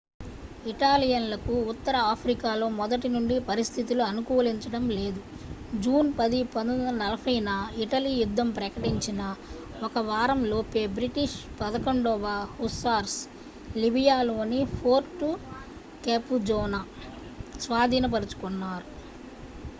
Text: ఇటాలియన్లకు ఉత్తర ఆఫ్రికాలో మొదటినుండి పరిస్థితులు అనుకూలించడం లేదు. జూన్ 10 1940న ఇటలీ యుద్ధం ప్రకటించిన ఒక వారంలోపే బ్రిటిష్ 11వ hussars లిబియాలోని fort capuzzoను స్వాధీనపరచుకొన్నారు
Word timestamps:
ఇటాలియన్లకు 0.65 1.55
ఉత్తర 1.71 1.95
ఆఫ్రికాలో 2.11 2.67
మొదటినుండి 2.77 3.35
పరిస్థితులు 3.49 4.03
అనుకూలించడం 4.03 4.85
లేదు. 4.91 5.19
జూన్ 5.83 6.09
10 6.13 6.39
1940న 6.53 7.51
ఇటలీ 7.83 8.13
యుద్ధం 8.15 8.49
ప్రకటించిన 8.51 9.21
ఒక 9.81 10.03
వారంలోపే 10.09 10.83
బ్రిటిష్ 10.95 11.37
11వ 11.59 12.25
hussars 12.55 13.15
లిబియాలోని 13.75 14.61
fort 14.75 15.21
capuzzoను 16.03 16.81
స్వాధీనపరచుకొన్నారు 17.59 18.89